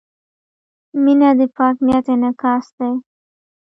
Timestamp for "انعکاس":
2.13-2.65